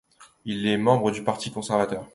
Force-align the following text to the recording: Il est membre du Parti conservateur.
Il 0.45 0.65
est 0.65 0.77
membre 0.79 1.11
du 1.11 1.23
Parti 1.23 1.51
conservateur. 1.51 2.07